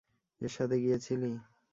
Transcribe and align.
এর 0.41 0.51
সাথে 0.55 0.75
গিয়েছিলি? 0.83 1.31